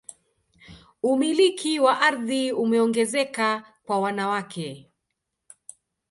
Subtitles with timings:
[1.03, 4.91] umiliki wa ardhi umeongezeka kwa wanawake